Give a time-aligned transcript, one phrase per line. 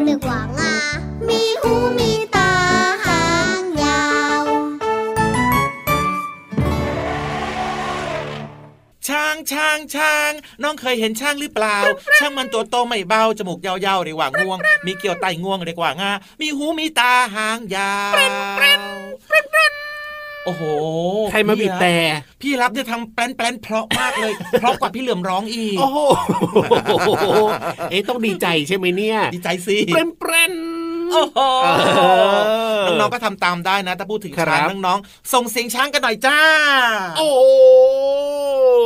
[0.00, 0.74] งวงเรียกว่างา
[1.28, 2.52] มีหูมีตา
[3.06, 3.24] หา
[3.60, 4.04] งยา
[4.42, 4.44] ว
[9.08, 11.78] ช้างช้างช้าง น้องเคยเห็นช้างหรือเปล่า
[12.18, 18.14] ช้างมันตัวโตไม่เบา จมูกยาวๆเรียกว่างวง มีเกี่ยวไตงวงเรียกว่างา มีหูมีตาหางยาว
[20.44, 20.62] โอ้โห
[21.30, 21.94] ใครมาบีบแต่
[22.40, 27.26] พี่รับเนี่ยทำแปลนแปลนเพราะมากเลย เพราะกว่าพี่เหลือมร้องอีก โอ้โห
[27.90, 30.54] เอ๊ะต้องดีใจใช่ไหมเนี่ย ดีใจสิเปรนเปรน
[31.10, 36.40] โอ้โหเออน้องๆก็ทำตามได้นะ ถ้าพูดถึงครัช้างบน้องๆส่งเสียงช้างกันหน่อยจ้า
[37.18, 37.28] โอ้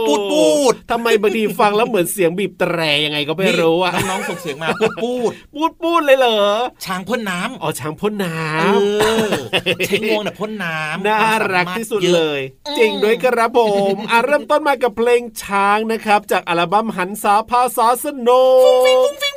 [0.07, 6.41] ปูดปูดทำไมบางทีฟังแล้วเหมือนเสียงบีบแตรยังไงก็ไม่รู้อะน้องๆส่งเสียงมาปูดปูดปูดปูดเลยเหรอ
[6.85, 9.35] ช้างพ่นน้ำอ๋อช้างพ่นน้เอำอ
[9.87, 12.41] ใช้งวงน่ะพ่นน้ำน่ารักที่สุดควมสามารถเลอะย
[12.79, 13.61] จริงด้วยครับผ
[13.95, 18.45] มอะเริ่มต้นมากับเพลงช้างนะครับ จากอัลบั้มหันษาภาษาสนุ
[18.79, 19.34] ก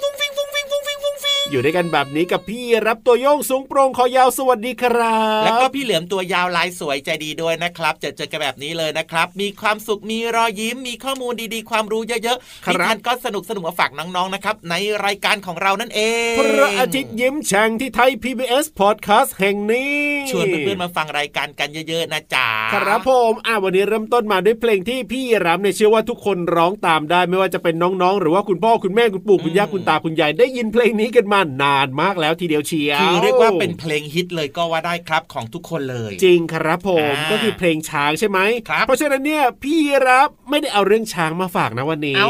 [1.51, 14.75] อยู่ด้วยกันแบบนี้กับพี่รับตัวโยงสูงโปรงคอยาวสวัสดีครับ แล้วก็พี่เหลือมตัวยาวลายสวยใจดีด้วยนะครับเจอเจอกันแบบนี้เลยนะครับ มีความสุขมีรอยยิ้ม มีข้อมูลดีๆ ความรู้เยอะๆครับนิทานก็สนุกสนุกมาฝากน้องๆนะครับ ใน
[15.05, 19.97] รายการของเรานั่นเองพระอาทิตย์ยิ้มแฉ่งที่ไทย PBS Podcast แห่งนี้
[20.29, 38.39] ชวนเพื่อนๆมาฟังรายการกันเยอะๆนะจ๊ะครับผมอะวันนี้เริ่มต้นมาด้วยเพลงที่พี่รับเนี่ยเชื่อว่าทุกคนร้องตามได้ไม่ว่าจะเป็นน้องๆ หรือว่าคุณพ่อคุณแม่คุณปู่คุณย่าคุณตาคุณยายได้ยินเพลงนี้กันมานานมากแล้วทีเดียวเชียวคือเรียกว่าเป็นเพลงฮิตเลยก็ว่าได้ครับของทุกคนเลย จริงครับผมอ่าก็คือเพลงช้างใช่ไหม
[38.69, 42.29] ครับเพราะฉะนั้นเนี่ยพี่รับไม่ได้เอาเรื่องช้างมาฝากนะวันนี้เอ้า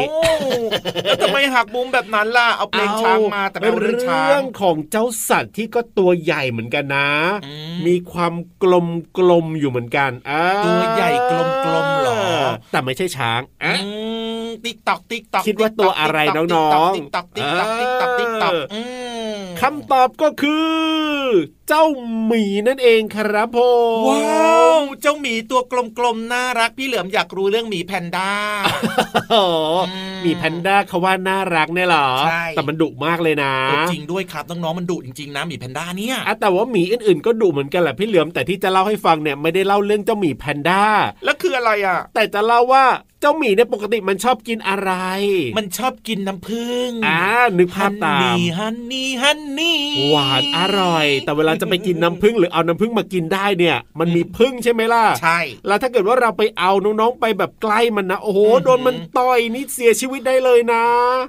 [1.06, 7.10] แล้วทำไมหักมุมแบบนั้นล่ะเอาเพลงช้างมาแต่ไม่เอาเรื่องช้างของเจ้าสัตว์ที่ก็ตัวใหญ่เหมือนกันนะ
[7.46, 8.88] อืมมีความกลม
[9.18, 11.34] กลมๆอยู่เหมือนกันอ่าตัวใหญ่ก
[11.74, 12.20] ลมๆเหรอ
[12.72, 13.74] แต่ไม่ใช่ช้างอะ
[14.66, 18.76] ติ๊กตอกติ๊กตอกคิดว่าตัวอะไรน้องๆติ๊กตอกติ๊กตอกติ๊กตอกติ๊กตอกเอ
[19.17, 19.17] อ
[19.62, 21.18] คำตอบก็คือ
[21.68, 21.86] เจ้า
[22.26, 23.60] หมีนั่นเองครับผ
[24.02, 25.62] มว้าวเจ้าหมีตัว
[25.98, 28.32] กลมๆน่ารักพี่เหลือมอยากรู้เรื่องหมีแพนด้า
[29.30, 29.56] โอ้โห
[29.90, 40.84] อืมหมีแพนด้าเขาว่าน่ารักเนี่ยเหรอใช่แต่มันดุมากเลยนะเออจริงด้วยครับน้องๆมันดุจริงๆนะหมีแพนด้าเนี่ยอะแต่ว่าหมีอื่นๆก็ดุเหมือนกันแหละพี่เหลือมแต่ที่จะเล่าให้ฟังเนี่ยไม่ได้เล่าเรื่องเจ้าหมีแพนด้า
[41.26, 42.86] แล้วคืออะไรอะ แต่จะเล่าว่า
[43.22, 44.92] เจ้าหมีเนี่ยปกติมันชอบกินอะไร
[45.58, 47.22] มันชอบกินน้ำผึ้งอ่า
[47.58, 60.84] นึกภาพตามนี่ฮันนี่ฮันนี่หวานอร่อย แต่เวลาจะไปกินน้ำผึ้งหรือเอาน้ำผึ้งมากินได้เนี่ย มันมีผึ้งใช่ไหมล่ะใช่ แล้วถ้าเกิดว่าเราไปเอาน้องๆไปแบบใกล้มันนะโอ้โหอือหือโดนมันต่อยนี่เสียชีวิตได้เลยนะ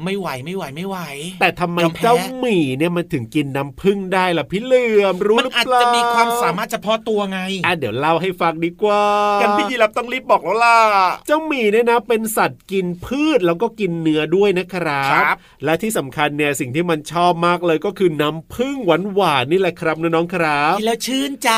[0.04, 0.96] ไม่ไหวไม่ไหวไม่ไหว
[1.40, 9.02] แต่ทำไมยอมแพ้เจ้าหมีเนี่ยมันถึงกินน้ำผึ้งได้ล่ะพี่เหลือมรู้มันหรืออาจเปล่าจะมีความสามารถเฉพาะตัวไงอะเดี๋ยวเล่าให้ฟังดีกว่า
[9.40, 10.78] กันพี่ยีรับต้องรีบบอกแล้วล่ะ
[11.26, 21.52] เจ้าหมีเนี่ยนะเป็นสัตว์กินพืชแล้วก็กินเนื้อด้วยนะครับครับและที่สำคัญเนี่ยสิ่งที่มันชอบมากเลยก็คือน้ำผึ้งหวานหวานๆนี่แหละครับน้องๆครับกินแล้วชื่นใจ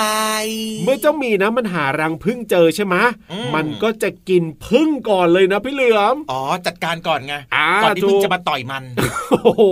[0.85, 2.97] เมื่อเจ้าหมีนะมันหารังผึ้งเจอใช่ไหม
[3.33, 8.85] อืมมันก็จะกินผึ้งก่อนเลยนะพี่เหลือมอ๋อจัดการก่อนไงอ่าก่อนที่ถูมึงกจะมาต่อยมัน
[9.31, 9.63] โอ้โอ้โห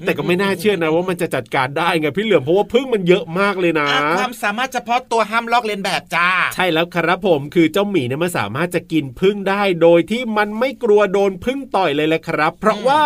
[0.00, 13.02] แต่ก็ไม่น่าเชื่อนะว่ามันจะจัดการได้ไงพี่เหลือมเพราะว่าพึ่งมันเยอะมากเลยนะอะความสามารถเฉพาะตัวห้ามลอกเลียนแบบจ้า ใช่แล้วครับผมคือเจ้าหมีเนี่ยมันสามารถจะกินพึ่งได้โดยที่มันไม่กลัวโดนพึ่งต่อยเลยแหละครับ เพราะว่า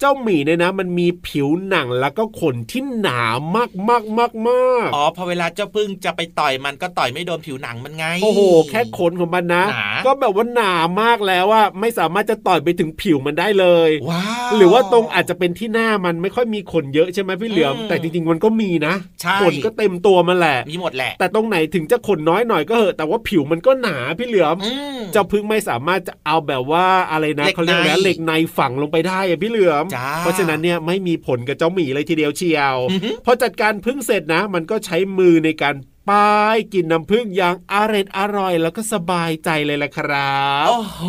[0.00, 3.22] เจ้าหมีเนี่ยนะ มันมีผิวหนังแล้วก็ขนที่หนา
[3.56, 8.40] มากมากมากมากอ๋อพอเวลาเจ้าพึ่งจะไปต่อยมันก็ต่อยไม่โดนผิวหนังมันไง โอ้โห
[8.70, 10.72] แค่ขนของมันนะหนาก็แบบว่าหนา
[11.02, 29.85] มากแล้วว่าไม่สามารถจะต่อยไปถึงผิวมันได้เลยว้าวหรือว่าตรงอาจจะเป็นที่หน้ามันไม่ค่อยมีขนเยอะใช่ไหมพี่เหลือมอืมแต่จริงๆมันก็มีนะใช่ขนก็เต็มตัวมันแหละมีหมดแหละ แต่ตรงไหนถึงจะขนน้อยหน่อยก็เหอะแต่ว่าผิวมันก็หนาพี่เหลือมอืมเจ้าพึ่งไม่สามารถจะเอาแบบว่าอะไรนะเหล็กเขาเรียกอะไรในเหล็กในฝังลงไปได้อะพี่เหลือมจ้า
[30.18, 35.74] เพราะฉะนั้นเนี่ยไม่มีผลกับเจ้าหมีเลยทีเดียวเชียวอือหือพอจัดการพึ่งเสร็จนะ มันก็ใช้มือในการ
[36.10, 41.02] ป้ายกินน้ำพึ่งอย่างอร่อยอร่อย แล้วก็สบายใจเลยล่ะครับโอ้โห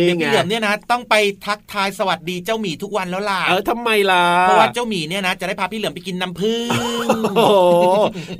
[0.00, 1.14] นี่เดี๋ยวไงพี่เหลือมเนี่ยนะต้องไป
[1.46, 6.68] ทักทายสวัสดีเจ้าหมีทุกวันแล้วล่ะเออทำไมล่ะเพราะว่าเจ้าหมีเนี่ยนะจะได้พาพี่เหลือมไปกินน้ำผึ้ง
[7.36, 7.54] โอ้โห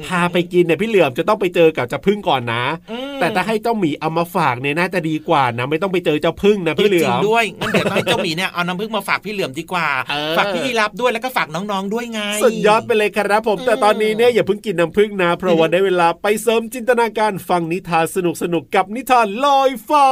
[0.06, 20.08] พาไปกินเนี่ยพี่เหลือมจะต้องไปเจอกับเจ้าพึ่งก่อนนะอืมแต่ถ้าให้เจ้าหมีเอามาฝากเนี่ยน่าจะดีกว่านะไม่ต้องไปเจอเจ้าพึ่งนะจพี่เหลืริองมๆด้วยงั้นเดี๋ยวต้องให้เจ้าหมีเนี่ยเอาน้ำผึ้งมาฝากพี่เหลือมดีกว่าเออฝากพี่ยีรับด้วยแล้วก็ฝากน้องๆด้วยไงสุดยอดไปเลยครับผม แต่ตอนนี้เนี่ยอย่าเพิ่งกินน้ำพึ่งนะเพราะว่าได้เวลาไปเสริมจินตนาการฟังนิทานสนุกสนุกๆกับนิทานลอยฟ้า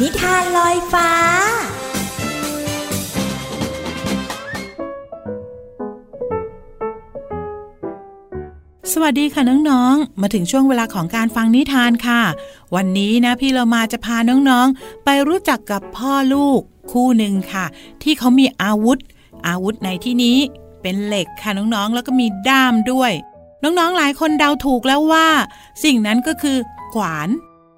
[0.00, 1.10] นิทานลอยฟ้า
[8.92, 12.22] สวัสดีค่ะน้องๆ มาถึงช่วงเวลาของการฟังนิทานค่ะ
[12.74, 16.60] วันนี้นะพี่เรามาจะพาน้องๆ ไปรู้จักกับพ่อลูก
[16.92, 17.66] คู่หนึ่งค่ะ
[18.02, 18.98] ที่เขามีอาวุธ
[19.46, 20.38] อาวุธในที่นี้
[20.82, 23.12] เป็นเหล็กค่ะน้องๆ แล้วก็มีด้ามด้วย
[23.62, 25.28] น้องๆ หลายคนเดาถูกแล้วว่า
[25.84, 26.56] สิ่งนั้นก็คือ
[26.94, 27.28] ขวาน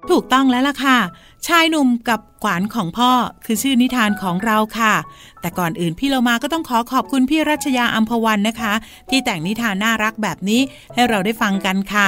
[0.09, 0.97] ถูกต้องแล้วล่ะค่ะ
[1.45, 3.11] ชายหนุ่มกับขวานของพ่อ
[3.45, 4.93] คือชื่อนิทานของเราค่ะ
[5.41, 8.73] แต่ก่อนอื่นพี่เรามาก็ต้องขอขอบคุณพี่รัชยาอัมพวันนะคะ
[9.09, 10.61] ที่แต่งนิทานน่ารักแบบนี้
[10.93, 12.07] ให้เราได้ฟังกันค่ะ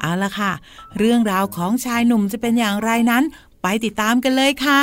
[0.00, 0.52] เอาละค่ะ
[0.98, 3.24] เรื่องราวของชายหนุ่มจะเป็นอย่างไรนั้น
[3.62, 4.76] ไปติดตามกันเลยค่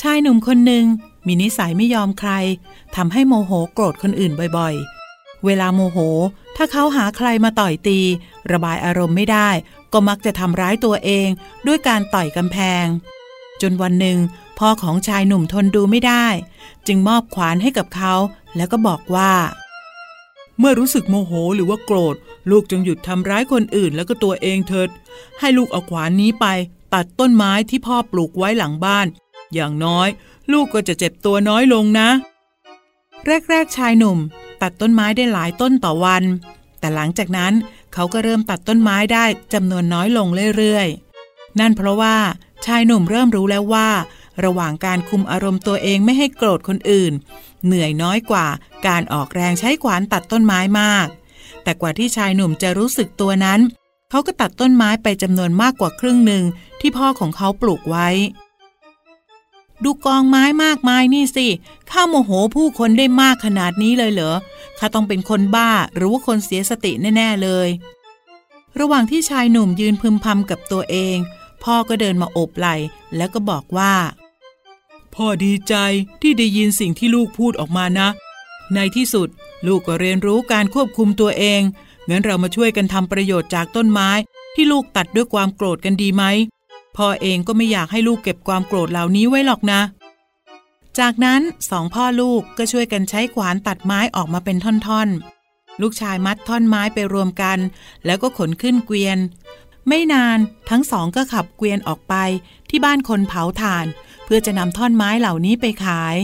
[0.00, 0.84] ชายหนุ่มคนหนึ่ง
[1.26, 2.30] มีนิสัยไม่ยอมใคร
[2.96, 5.98] ทำให้โมโหโกรธคนอื่นบ่อยๆ เวลาโมโห
[6.56, 7.98] ถ้าเขาหาใครมาต่อยตี
[8.52, 9.48] ระบายอารมณ์ไม่ได้
[9.92, 11.28] ก็มักจะทำร้ายตัวเอง
[11.66, 12.86] ด้วยการต่อยกำแพง
[13.62, 14.18] จนวันหนึ่ง
[14.58, 16.26] พ่อของชายหนุ่มทนดูไม่ได้
[16.86, 18.14] จึงมอบขวานให้กับเขา
[18.56, 19.32] แล้วก็บอกว่า
[20.58, 22.16] เมื่อรู้สึกโมโหหรือว่าโกรธ
[22.50, 24.88] ลูกจงหยุดทำร้ายคนอื่นแล้วก็ตัวเองเถิด
[25.40, 26.46] ให้ลูกเอาขวานนี้ไป
[26.94, 29.06] ตัดต้นไม้ที่พ่อปลูกไว้หลังบ้าน
[29.54, 30.08] อย่างน้อย
[30.52, 32.08] ลูกก็จะเจ็บตัวน้อยลงนะ
[33.50, 34.18] แรกๆชายหนุ่ม
[34.62, 36.22] ตัดต้นไม้ได้หลายต้นต่อวัน
[36.78, 37.52] แต่หลังจากนั้น
[37.94, 39.24] เขาก็เริ่มตัดต้นไม้ได้
[39.54, 42.16] จำนวนน้อยลงเรื่อยๆ นั่นเพราะว่า
[42.66, 43.88] ชายหนุ่มเริ่มรู้แล้วว่า
[44.44, 47.12] ระหว่างการคุมอารมณ์ตัวเองไม่ให้โกรธคนอื่น
[47.64, 48.46] เหนื่อยน้อยกว่า
[48.86, 51.06] การออกแรงใช้ขวานตัดต้นไม้มาก
[51.62, 53.60] แต่กว่าที่ชายหนุ่มจะรู้สึกตัวนั้น
[54.10, 56.44] เขาก็ตัดต้นไม้ไปจำนวนมากกว่าครึ่งหนึ่ง
[56.80, 58.08] ที่พ่อของเขาปลูกไว้
[59.84, 61.46] ดูกองไม้มากมายนี่สิ
[61.90, 64.36] ข้าโมโหผู้คนได้มากขนาดนี้เลยเหรอ
[64.78, 67.68] ข้าต้องเป็นคนบ้าหรือว่าคนเสียสติแน่ ๆเลย
[68.78, 71.16] ระหว่างที่ชายหนุ่มยืนพึมพำกับตัวเอง
[71.64, 72.74] พ่อก็เดินมาโอบไหล่
[73.16, 73.94] แล้วก็บอกว่า
[75.14, 75.74] พ่อดีใจ
[76.22, 78.08] ที่ได้ยินสิ่งที่ลูกพูดออกมานะ
[78.74, 79.28] ในที่สุด
[79.66, 81.60] ลูกก็เรียนรู้การควบคุมตัวเอง
[82.08, 84.10] งั้นเรามาช่วยกันทำประโยชน์จากต้นไม้
[84.54, 86.24] ที่ลูกตัดด้วยความโกรธกันดีไหม
[86.96, 89.80] พ่อเองก็ไม่อยากให้ลูกเก็บความโกรธเหล่านี้ไว้หรอกนะ
[90.98, 97.58] จากนั้นสองพ่อลูกก็ช่วยกันใช้ขวานตัดไม้ออกมาเป็นท่อนๆ ลูกชายมัดท่อนไม้ไปรวมกัน
[98.06, 99.18] แล้วก็ขนขึ้นเกวียน
[99.88, 100.38] ไม่นาน
[100.70, 102.14] ทั้งสองก็ขับเกวียนออกไป
[102.70, 103.86] ที่บ้านคนเผาถ่าน
[104.24, 106.16] เพื่อจะนำท่อนไม้เหล่านี้ไปขาย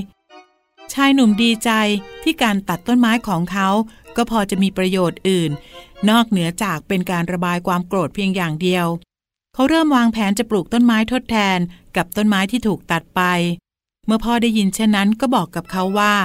[0.93, 1.71] ชายหนุ่มดีใจ
[2.23, 3.69] ที่การตัดต้นไม้ของเขา
[4.17, 5.51] ก็พอจะมีประโยชน์อื่น
[6.11, 8.87] นอกเหนือจากเป็นการระบายความโกรธเพียงอย่างเดียว
[9.59, 11.59] เขาเริ่มวางแผนจะปลูกต้นไม้ทดแทน
[11.97, 13.21] กับต้นไม้ที่ถูกตัดไป
[14.07, 16.17] เมื่อพ่อได้ยินเช่นนั้นก็บอกกับเขาว่า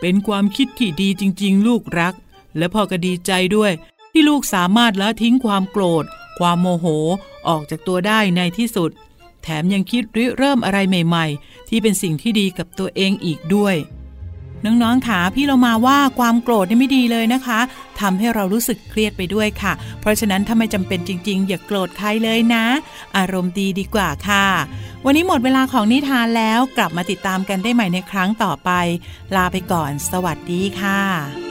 [0.00, 2.14] เป็นความคิดที่ดีจริง ๆ ลูกรัก
[2.58, 3.72] และพ่อก็ดีใจด้วย
[4.12, 6.04] ที่ลูกสามารถละทิ้งความโกรธ
[6.38, 6.86] ความโมโห
[7.48, 8.90] ออกจากตัวได้ในที่สุด
[9.42, 13.74] แถมยังคิดริเริ่มอะไรใหม่ ๆ ที่เป็นสิ่งที่ดีกับตัวเองอีกด้วย
[14.64, 17.60] น้องๆค่ะพี่เรามาว่าความโกรธนี่ไม่ดีเลยนะคะ
[18.00, 22.64] ทำให้เรารู้สึกเครียดไปด้วยค่ะ เพราะฉะนั้นถ้าไม่จำเป็นจริง ๆ อย่ากโกรธใครเลยนะ
[23.16, 24.46] อารมณ์ดีดีกว่าค่ะ
[25.04, 28.70] วันนี้หมดเวลาของนิทานแล้วกลับมาติดตามกันได้ใหม่ในครั้งต่อไป
[29.36, 31.47] ลาไปก่อน สวัสดีค่ะ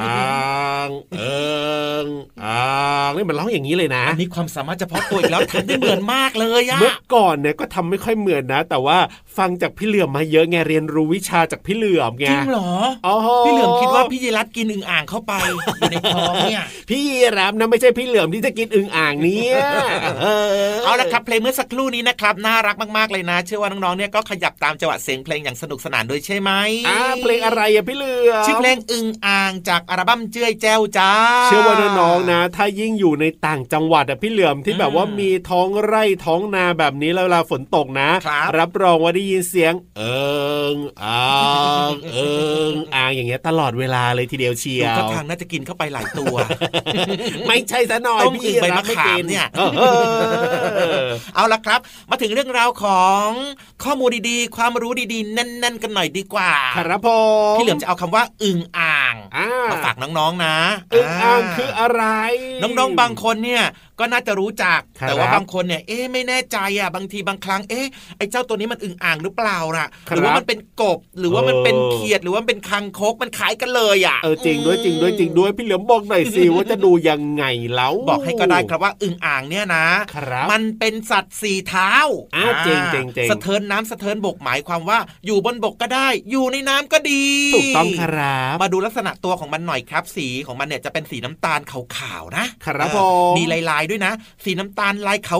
[0.00, 1.48] อ่างเอิ
[2.04, 2.06] ง
[2.44, 2.62] อ่า
[3.08, 8.98] งนี่มันร้องอย่างนี้เลยนะอันนี้ความสามารถเฉพาะตัวอีกแล้วทำได้เหมือนมากเลยอะเมื่อก่อนเนี่ยก็ทำไม่ค่อยเหมือนนะ แต่ว่า
[9.38, 12.72] ฟังจากพี่เหลือมมาเยอะไงเรียนรู้วิชาจากพี่เหลือมไงจริงเหรอ
[13.06, 13.14] อ๋อ
[13.46, 17.02] พี่เหลือมคิดว่าพี่ยีรัตกินอึ่งอ่างเข้าไปอยู่ในท้องเนี่ยพี่
[17.38, 19.56] รับนะไม่ใช่พี่เหลือมที่จะกินอึ่งอ่างเนี่ย
[20.22, 20.26] เอ
[20.72, 26.50] อเอาละครับเพลงเมื่อสักครู่นี้นะครับน่ารักมากๆเลยนะ เชื่อว่าน้องๆเนี่ยก็ขยับตามจังหวะเสียงเพลงอย่างสนุกสนานด้วยใช่ไหม
[26.88, 31.10] อ่าเพลงอะไรอะพี่เหลือมชื่อเพลงอึ่งอ่างจากอัลบั้มเจ้ยแจ้วจ้า
[31.44, 40.28] เชื่อว่าน้องๆนะ ถ้ายิ่งอยู่ในต่างจังหวัดอะพี่เหลือมที่แบบว่ามีท้องไร่ท้องนาแบบนี้แล้วเวลาฝนตกนะครับรับรองว่าได้ยินเสียง เอิ
[40.74, 41.26] งอ่า
[41.90, 42.32] งเอิ
[42.72, 46.34] งอ่างอย่างเงี้ยตลอดเวลาเลยทีเดียวเชียดูวท่าทางน่าจะกินเข้าไปหลายตัว
[47.48, 49.82] ไม่ใช่ซะหน่อยต้มพี่อึ่งใบรัมะบไม่ขามกินเนี่ยเอ
[51.04, 51.80] อเอาละครับ
[52.10, 53.28] มาถึงเรื่องราวของ
[53.84, 57.08] ข้อมูลดีๆ ความรู้ดีๆแน่นๆ กันหน่อยดีกว่า ครับผ
[57.52, 60.56] มพี่เหลือมจะเอาคำว่าอึ่งอ่างอ่ามาฝากน้องๆนะ
[60.94, 62.04] อึ่งอ่างคืออะไร
[62.62, 63.64] น้องๆบางคนเนี่ย
[64.00, 67.86] ก็น่าจะรู้จักครับแต่ว่าบางคนเนี่ยเอ๊ะไม่แน่ใจอะบางทีบางครั้งเอ๊ะ
[68.16, 81.92] ไอ้เจ้าตัวนี้มันอึ่งอ่างหรือเปล่าล่ะครับหรือว่ามันเป็นกบหรือว่ามันเป็นเออเขียดหรือว่ามันเป็นคังคกมันคล้ายกันเลยอะเออจริงด้วยจริงด้วยจริงด้วยพี่เหลือมบอกหน่อยสิว่าจะดูยังไงแล้วบอกให้ก็ได้ครับว่าอึ่งอ่างเนี่ยนะครับมันเป็นสัตว์สี่เท้า
[82.36, 87.24] อ้าวจริงจริงจริงสะเทินน้ำสะเทินบกหมายความว่าอยู่บนบกก็ได้ อยู่ในน้ำก็ดี
[87.54, 92.98] ถูกต้องครับมาดูลักษณะตัวของมันหน่อยครับ สีของมันเนี่ยจะเป็นสีน้ำตาลขาวๆนะครับผ
[93.32, 94.12] มมีลายๆด้วยนะ
[94.44, 95.36] สีน้ำตาลลายขา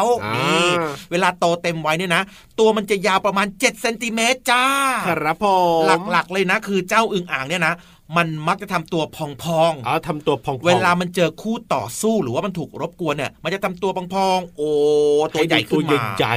[0.00, 0.68] วอ่าๆนี่
[1.10, 2.22] เวลาโตเต็มวัยเนี่ยนะ
[2.58, 4.64] ตัวมันจะยาวประมาณ7เซนติเมตรจ้า
[5.08, 5.46] ครับผ
[5.80, 7.74] มหลักๆเลยนะ คือเจ้าอึ่งอ่างเนี่ยนะ
[8.16, 9.26] มันมักจะทำตัวพอ
[9.70, 14.70] งอ๋อทำตัวพองๆๆเวลามันเจอคู่ต่อสู้หรือว่ามันถูกรบกวนเนี่ย มันจะทำตัวพองๆโอ้
[15.34, 16.36] ตัวใหญ่ขึ้นตัวมาใหญ่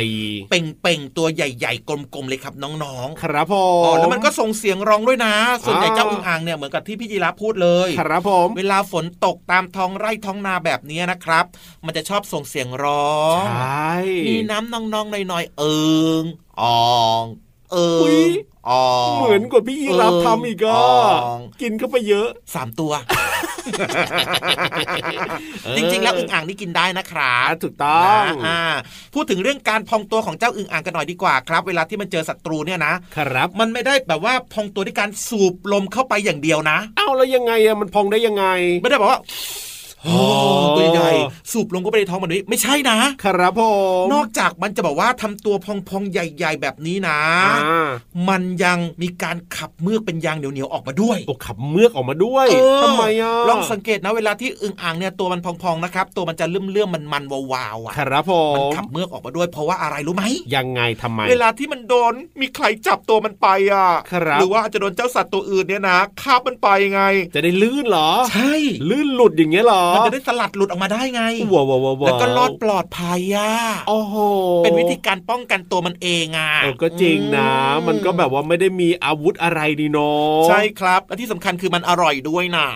[0.49, 5.33] เป่งๆตัวใหญ่ ๆ กลมๆเลยครับน้องๆ ครับผๆมอ๋อแล้วมันก็ส่งเสียงร้องด้วยนะ
[5.65, 11.45] ส่วนใหญ่อ่าเจ้าอึ่งอ่างเนี่ยเหมือนกับที่พี่ยีราฟพูดเลย ครับผมเวลาฝนตกตามท้องไร่ท้องนาแบบนี้นะครับ
[11.85, 13.93] มันจะชอบส่งเสียงร้องใช่
[14.27, 15.79] มีน้ำน้องๆหน่อยๆเอิ
[16.21, 16.23] ง
[16.61, 16.63] อ
[16.99, 17.23] อง
[17.71, 18.29] เอิอุ๊ยง
[18.69, 22.91] อองเหมือนกว่าพี่ยีรับทำอีกอะอ๋อกินเข้าไปเยอะสามตัว
[25.65, 28.59] เออจริงๆ แล้วอึ่งอ่างนี่กินได้นะครับอะถูกต้องนะอ่า
[29.13, 38.45] พูดถึงเรื่องการพองตัวของเจ้าอึ่งอ่างกันหน่อยดีกว่าครับ เวลาที่มันเจอศัตรูเนี่ยนะครับ มันไม่ได้แบบว่าพองตัวด้วยการสูบลมเข้าไปอย่างเดียวนะ เอ้าแล้วยังไงอะมันพองได้ยังไง
[38.81, 39.66] ไม่ได้บอกว่าอ๋อ
[40.77, 41.11] ตัวใหญ่
[41.51, 43.61] สูบลงก็ไปในท้องมันนี้ไม่ใช่นะ ครับผ
[44.01, 45.55] มนอกจากมันจะบอกว่าทำตัว
[45.89, 47.89] พองๆใหญ่ ๆ แบบนี้นะอ่า
[48.29, 60.25] มันยังมีการขับเมือกเป็นยางเหนียวๆออกมาด้วยโอ้ขับเมือกออกมาด้วยเออทำไมอะลองสังเกตนะเวลาที่อึ่งอ่างเนี่ยตัวมันพองๆนะครับ ตัวมันจะเลื่อมๆมันๆวาวๆอะครับผมันมขับเมือกออกมาด้วย เพราะว่าอะไรรู้ไหม
[60.55, 67.01] ยังไงทำไม เวลาที่มันโดนมีใครจับตัวมันไปอะครับหรือว่าอาจจะโดนเจ้าสัตว์ตัวอื่นเนี่ยนะคาบมันไปไง
[67.35, 68.53] จะได้ลื่นเหรอ ใช่
[68.89, 73.51] ลื่นหลุดอย่างเงี้ยเหรอมันจะได้สลัดหลุดออกมาได้ไงว้าวว้าวว้าวแล้วก็รอดปลอดภัยอะ
[73.89, 74.15] โอ้โห
[74.63, 82.67] เป็นวิธีการป้องกันตัวมันเองอะเออก็จริงนะอืมันก็แบบว่าไม่ได้มีอาวุธอะไรดีเนาะใช่ครับและที่สำคัญคือมันอร่อยด้วยนะ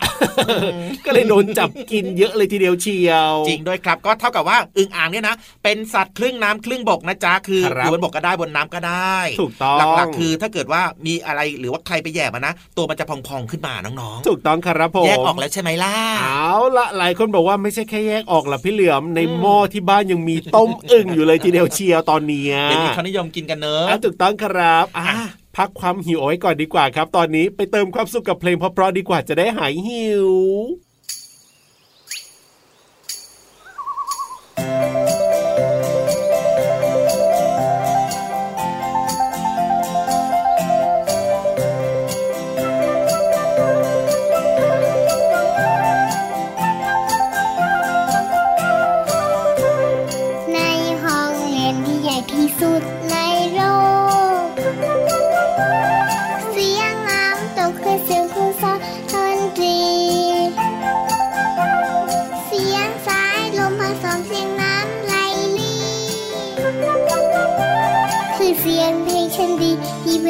[1.06, 25.10] ก็เลยโดนจับกินเยอะเลยทีเดียวเชียว จริงด้วยครับก็เท่ากับว่าอึ่งอ่างเนี่ยนะ เป็นสัตว์ครึ่งน้ำครึ่งบกนะจ๊ะคือครับอยู่บนบกก็ได้บนน้ำก็ได้ถูกต้องหลักๆคือถ้าเกิดว่ามีอะไรหรือว่าใครไปแย่มานะ ตัวมันจะพองๆขึ้นมาน้องถูกต้องครับผมๆแยกออกแล้วใช่ไหมล่ะเอาละหลายคนบอกว่าไม่ใช่แค่แยกออกหรอพี่เหลือมในหม้อที่บ้านยังมีต้มอึ่งอยู่เลยทีเดียวเชียวตอนเนี้ยเดี๋ยวนี้เขานิยมกินกันเนอะอะถูกต้องครับอะ
[25.58, 30.32] พักความหิวเอาไว้ก่อนดีกว่าครับ ตอนนี้ไปเติมความสุขกับเพลงเพราะๆดีกว่าจะได้หายหิว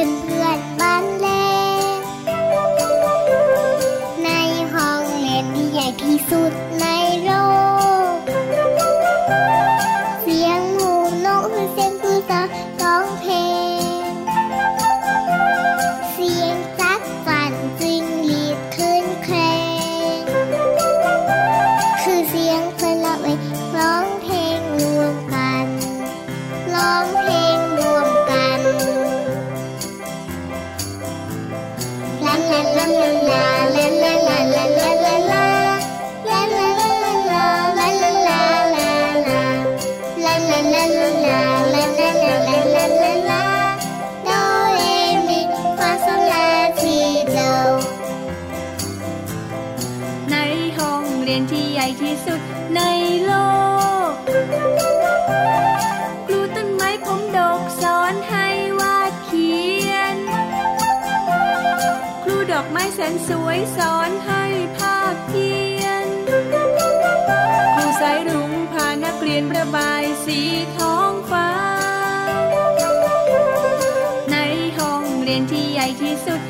[0.01, 0.71] Bình.
[52.25, 52.41] สุด
[52.75, 52.81] ใน
[53.25, 53.31] โล
[54.10, 54.12] ก
[56.27, 58.47] ครูต้นไม้ผมดกสอนให้
[58.79, 59.51] วาดเขี
[59.89, 60.15] ยน
[62.23, 64.43] ครูดอกไม้แสนสวยสอนให้
[64.77, 66.07] ภาพเพียน
[67.75, 70.39] ครูสายรุ้งพานักเรียนประบายสี
[70.77, 71.49] ทองฟ้า
[74.31, 74.38] ใน
[74.77, 76.41] ห้องเรียนที่ใหญ่ที่สุด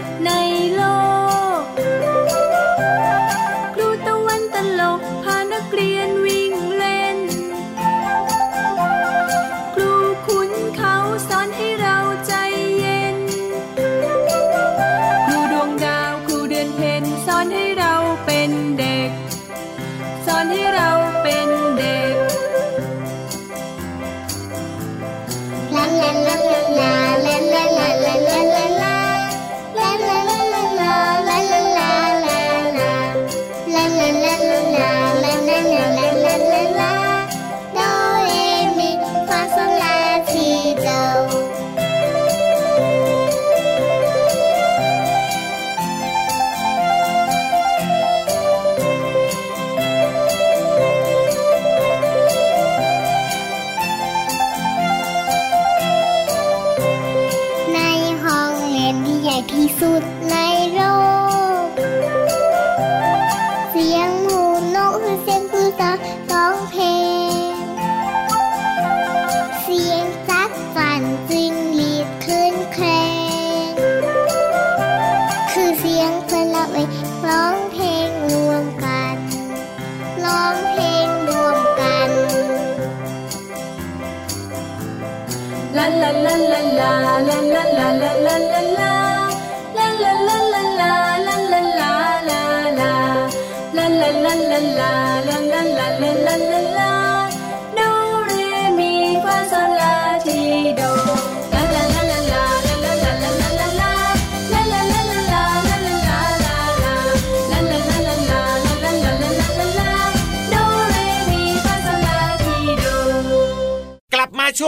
[18.25, 19.11] เป็นเด็ก
[20.25, 20.89] สอนให้เรา
[21.23, 21.47] เป็น
[21.77, 22.15] เด็ก
[25.75, 26.59] la la la la
[27.25, 28.70] la la la la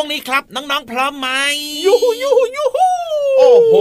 [0.03, 1.29] วงนี้ครับ น้องๆพร้อมไหม
[1.85, 2.87] ยูฮูยูฮูยูฮู
[3.37, 3.75] โอ้โห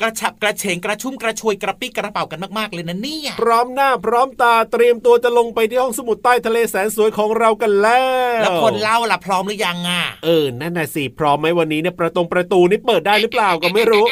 [0.00, 8.02] กระฉับกระเฉงกระชุ่มกระชวยกระปี้กระเป๋ากันมากๆเลยนะเนี่ยพร้อมหน้าพร้อมตาเตรียมตัวจะลงไปที่ห้องสมุดใต้ทะเลแสนสวยของเรากันแล้
[8.38, 14.06] วแล้วคนเล่าล่ะพร้อมหรือยังอะเออนั่นน่ะสิพร้อมไหมวันนี้เนี่ยประตงประตูนี่เปิดได้หรือเปล่าก็ไม่รู้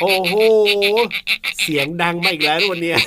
[0.00, 0.34] โอ้โห
[1.60, 2.98] เสียงดังมาอีกแล้ววันเนี้ย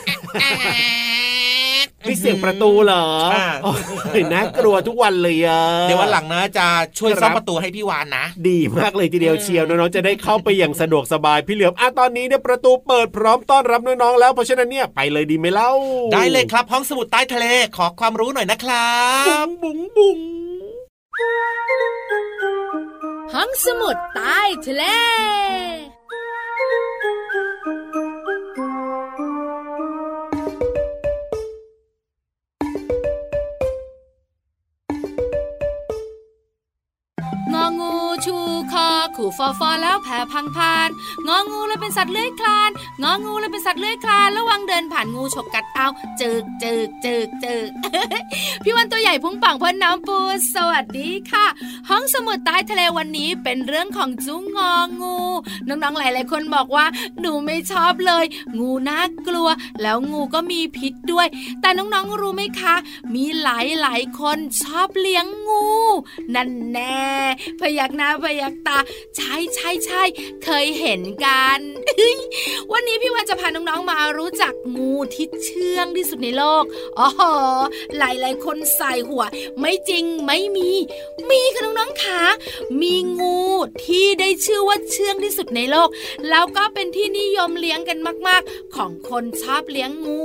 [2.07, 3.73] นี่เสียงประตูเหรอค่ะโอ้
[4.19, 6.67] ยน่ากลัวทุกวันเลยอะเดี๋ยววันหลังนะจะ
[6.99, 15.71] ช่วยครับซ่อมประตูให้พี่วานนะ ดีมากเลยทีเดียวเชียวน้องๆจะได้เข้าไปอย่างสะดวกสบายพี่เหลือมอะตอนนี้เนี่ยประตูเปิดพร้อมต้อนรับน้องๆแล้วเพราะฉะนั้นเนี่ยไปเลยดีไหมเล่า
[16.13, 17.45] ได้เลยครับห้องสมุดใต้ทะเล
[17.77, 18.97] ขอความรู้หน่อยนะครั
[19.45, 20.19] บบุ๋งบุ๋ง
[23.33, 24.83] ห้องสมุดใต้ทะเล
[39.17, 40.89] ขู่ฟอฟอแล้วแผ่พังพาน
[41.28, 42.69] งองูเลยเป็นสัตว์เลื้อยคลาน
[43.04, 45.88] งองูเลยเป็นสัตว์เลื้อยคลาน ระวังเดินผ่านงูฉกกัดเอา
[46.22, 47.69] จึกจึกจึกจึก
[48.63, 50.17] พี่วันตัวใหญ่พุงป่องพ่นน้ำปู
[50.56, 51.45] สวัสดีค่ะ
[51.89, 55.17] ห้องสมุดใต้ทะเลวันนี้เป็นเรื่องของจุ้งงองู
[55.67, 56.86] น้องๆหลายๆคนบอกว่า
[57.19, 58.26] หนูไม่ชอบเลย
[58.60, 59.50] งูน่ากลัว
[59.82, 61.28] แล้วงูก็มีพิษด้วย
[61.62, 62.76] แต่น้องๆรู้ไหมคะ
[63.13, 63.48] มีห
[63.86, 65.67] ลายๆคนชอบเลี้ยงงู
[66.36, 67.08] นั่นแน่
[67.60, 68.78] พยักหน้าพยักตา
[69.17, 70.03] ใช่ใช่ใช่
[70.43, 71.59] เคยเห็นกัน
[72.71, 76.63] วันนี้พี่วันจะพาน้องๆมารู้จักงูที่เชื่องที่สุดในโลก
[76.99, 77.09] อ๋อ
[77.97, 79.23] หลายๆคนใส่หัว
[79.59, 80.69] ไม่จริงไม่มี
[81.29, 82.21] มีค่ะน้องๆค่ะ
[82.81, 83.39] มีงู
[83.85, 85.89] ที่ได้ชื่อว่าเชื่องที่สุดในโลก
[86.29, 90.21] แล้วก็เป็นที่นิยมเลี้ยงกันมาก ๆ ของคนชอบเลี้ยงงู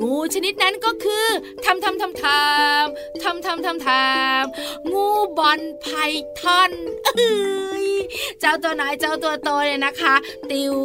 [0.00, 1.26] งูชนิดนั้นก็คือ
[1.64, 5.08] ทำทำทำทำทำทำทำทำงู
[5.38, 5.86] บอลไพ
[6.40, 6.70] ทอน
[7.04, 7.32] เอ้
[7.84, 7.86] ย
[8.40, 10.14] เจ้าตัวน้อยเจ้าตัวโตเลยนะคะ
[10.50, 10.76] ติว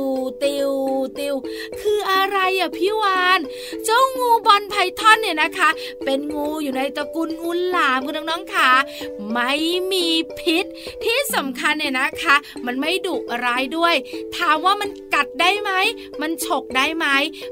[0.43, 0.71] ติว
[1.19, 1.35] ติว
[1.81, 3.39] คืออะไรอะพี่วาน
[3.85, 5.69] เจ้างูบอลไพทอนเนี่ยนะคะ
[6.05, 8.69] เป็นงูอยู่ในตระกูลงูหลามคุณน้องๆค่ะ
[9.31, 9.53] ไม่
[9.91, 10.07] มี
[10.39, 10.65] พิษ
[11.03, 13.95] ที่สำคัญเนี่ยนะคะ มันไม่ดุร้ายด้วย
[14.37, 15.71] ถามว่ามันกัดกัดได้ไหม
[16.21, 17.05] มันฉกได้ไหม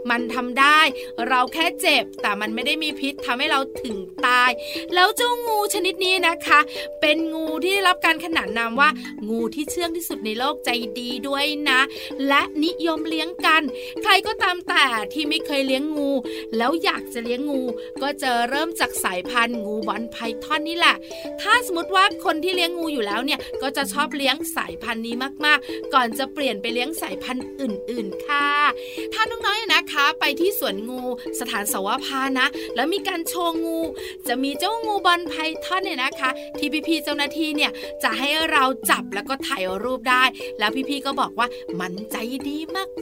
[0.10, 0.80] มันทำได้
[1.28, 4.50] เราแค่เจ็บแต่มันไม่ได้มีพิษทำให้เราถึงตาย
[4.94, 6.60] แล้วเจ้างูชนิดนี้นะคะ
[7.02, 8.90] เป็นงูที่ได้รับการขนานนามว่า
[9.30, 11.80] งูที่เชื่องที่สุดในโลกใจดีด้วยนะ
[12.28, 13.62] และนิยมเลี้ยงกัน
[14.04, 16.12] ใครก็ตามแต่ที่ไม่เคยเลี้ยงงู
[16.58, 17.62] แล้วอยากจะเลี้ยงงู
[18.02, 20.96] ก็จะเริ่มจากสายพันธุ์งูบอลไพทอนนี่แหละ
[21.42, 28.48] ถ้าสมมติว่าคนที่เลี้ยงงูอยู่แล้วเนี่ยก็จะชอบเลี้ยงสายพันธุ์นี้มากๆ ก่อนจะเปลี่ยนไปเลี้ยงสายพันธุ์อื่น ๆ ค่ะ
[29.14, 31.02] ถ้าน้องๆนะคะไปที่สวนงู
[31.40, 33.80] สถานสวภานะ แล้วมีการโชว์งู
[34.28, 35.34] จะมีเจ้างูบอลไพ
[35.66, 37.72] ทอนเนี่ยนะคะ ที่พี่ๆเจ้าหน้าที่เนี่ย
[38.04, 40.24] จะให้เราจับแล้วก็ถ่ายรูปได้
[40.60, 41.48] แล้วพี่ๆก็บอกว่า
[41.80, 42.16] มันใจ
[42.48, 42.58] ดี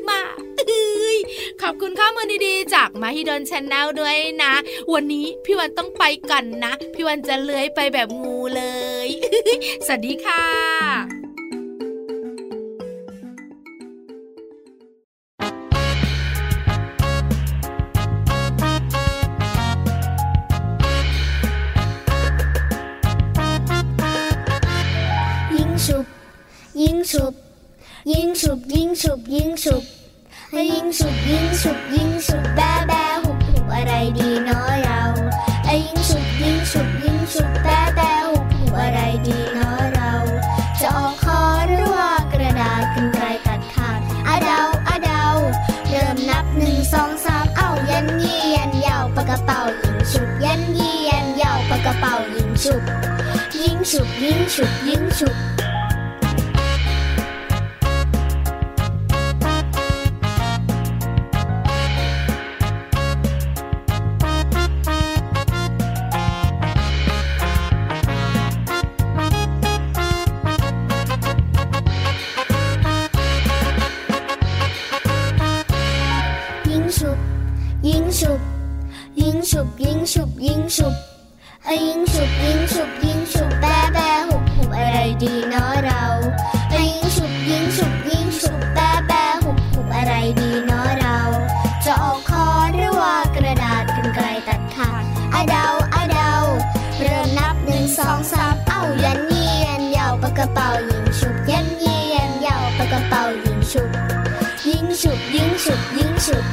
[0.09, 1.17] มากๆเอ้ย
[1.61, 4.53] ขอบคุณข้อมูลดีๆ จากมาฮิดอนชแนลด้วยนะ
[4.93, 8.63] วันนี้พี่วันต้องไปก่อนนะ พี่วันจะเลื้อยไปแบบงูเล
[9.07, 9.09] ย
[9.85, 11.24] สวัสดีค่ะ
[27.15, 27.33] ฉุบ
[28.11, 29.83] ยิงฉุบยิงฉุบยิงฉุบ
[30.51, 35.01] ให้ยิงฉุบยิงฉุบยิงฉุบแบแบ้หุบหุบอะไรดีเนาะเรา
[35.65, 40.13] ไอ้ยิงฉุบยิงฉุบยิงฉุบแบแบ้หุบหุบอะไรดีเนาะเรา
[40.79, 45.23] จะออกคอหรือว่ากระดาษกันไกลตัดขาดอะเดาอะเดา
[45.89, 52.83] เริ่มนับหนึ่งสองสามเอ้ายันยี่ยันยาวปากกระเป๋ายิงฉุบยันยี่ยันยาวปากกระเป๋ายิงฉุบ
[53.61, 55.35] ยิงฉุบยิงฉุบยิงฉุบ
[79.21, 80.95] ยิงฉุบยิงฉุบยิงฉุบ
[81.65, 83.97] เอ้ยิงฉุบยิงฉุบยิงฉุบแบแบ
[84.27, 86.03] หุบหุบอะไรดีเนาะเรา
[86.71, 89.11] เอ้ยิงฉุบยิงฉุบยิงฉุบแบแบ
[89.43, 91.19] หุบหุบอะไรดีเนาะเรา
[91.85, 96.31] จะออกคอหรือว่ากระดาษกันไกลตัดขาดอะเดาอะเดา
[97.01, 103.89] เริ่มนับหนึ่งสองสามเอ้ายันยี่ยันยาวปากกระเป๋ายิงฉุบยันยี่ยันยาวปากกระเป๋ายิงฉุบ
[104.67, 106.45] ยิงฉุบยิงฉุบยิงฉุบ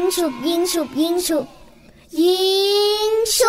[0.00, 1.46] 英叔，英叔英叔，
[2.08, 2.26] 英
[3.26, 3.44] 叔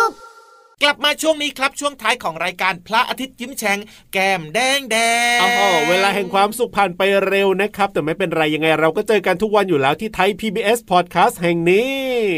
[0.84, 3.78] กลับมาช่วงนี้ครับช่วงท้ายของรายการพระอาทิตย์ยิ้มแฉ่ง
[4.12, 4.96] แก้มแดงแด
[5.36, 11.92] งโอ้โหเวลาแห่งความสุขผ่านไปเร็วนะครับ แต่ไม่เป็นไรยังไงเราก็เจอกันทุกวันอยู่แล้วที่ไทย PBS Podcast แห่งนี้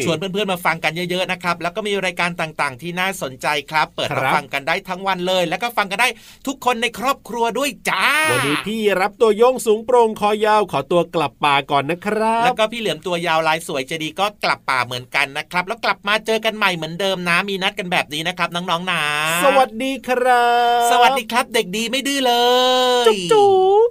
[0.04, 6.08] ชวนเพื่อนๆมาฟังกันเยอะๆนะครับ แล้วก็มีรายการต่างๆ ที่น่าสนใจครับ เปิดครัรับบฟังกันได้ทั้งวันเลย แล้วก็ฟังกันได้
[6.46, 19.02] ทุกคนในครอบครัวด้วยจ้า วันนี้พี่รับตัวโยงสูงโปร่งคอยาวขอตัวกลับป่าก่อนนะครัแล้บวก็พี่เหลือมตัวยาวลายสวยเจดีก็กลับป่าเหมือนกันนะครับ แล้วกลับมาเจอกันใหม่เหมือนเดิมนะมีนัดกันแบบนี้นะครับน้องๆนะ
[19.44, 20.48] สวัสดีครั
[20.86, 22.34] บ สวัสดีครับเด็กดีไม่ดื้อเล
[23.04, 23.52] ย จุ๊
[23.86, 23.88] บ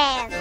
[0.00, 0.39] รั